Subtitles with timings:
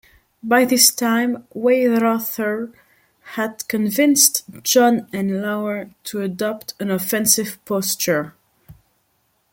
[0.41, 2.73] By this time, Weyrother
[3.35, 8.33] had convinced John and Lauer to adopt an offensive posture.